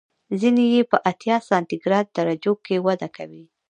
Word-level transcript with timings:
ځینې 0.39 0.63
یې 0.73 0.81
په 0.91 0.97
اتیا 1.11 1.35
سانتي 1.49 1.77
ګراد 1.83 2.07
درجو 2.17 2.53
کې 2.65 2.75
وده 2.85 3.07
کوي. 3.15 3.43